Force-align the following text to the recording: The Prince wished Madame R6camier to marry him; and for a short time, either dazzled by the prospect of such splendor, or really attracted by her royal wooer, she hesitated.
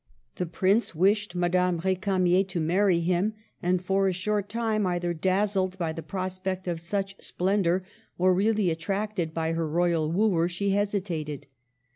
The 0.37 0.47
Prince 0.47 0.95
wished 0.95 1.35
Madame 1.35 1.81
R6camier 1.81 2.47
to 2.47 2.59
marry 2.59 3.01
him; 3.01 3.35
and 3.61 3.79
for 3.79 4.07
a 4.07 4.13
short 4.13 4.49
time, 4.49 4.87
either 4.87 5.13
dazzled 5.13 5.77
by 5.77 5.91
the 5.91 6.01
prospect 6.01 6.67
of 6.67 6.81
such 6.81 7.21
splendor, 7.23 7.83
or 8.17 8.33
really 8.33 8.71
attracted 8.71 9.31
by 9.31 9.53
her 9.53 9.69
royal 9.69 10.11
wooer, 10.11 10.49
she 10.49 10.71
hesitated. 10.71 11.45